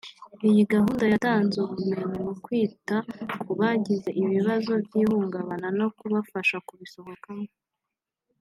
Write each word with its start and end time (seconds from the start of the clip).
iyi 0.49 0.61
gahunda 0.73 1.03
yatanze 1.13 1.55
ubumenyi 1.63 2.17
mu 2.25 2.33
kwita 2.43 2.97
ku 3.41 3.51
bagize 3.59 4.09
ibibazo 4.21 4.71
b’ihungabana 4.89 5.67
no 5.79 5.87
kubafasha 5.97 6.55
kubisohokamo 6.67 7.47